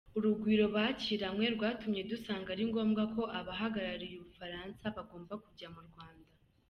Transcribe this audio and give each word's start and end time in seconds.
Urugwiro 0.17 0.65
bakiranywe 0.75 1.45
rwatumye 1.55 2.01
dusanga 2.11 2.47
ari 2.53 2.63
ngombwa 2.69 3.03
ko 3.13 3.21
abahagarariye 3.39 4.15
u 4.17 4.25
Bufaransa 4.27 4.83
bagomba 4.95 5.33
kujya 5.45 5.67
mu 5.75 5.81
Rwanda. 5.89 6.29